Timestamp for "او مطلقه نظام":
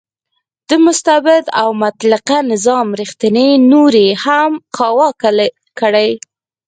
1.61-2.87